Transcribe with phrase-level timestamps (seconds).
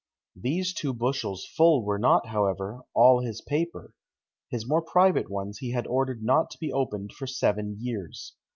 [0.35, 3.93] These two bushels full were not, however, all his papers;
[4.49, 8.33] his more private ones he had ordered not to be opened for seven years.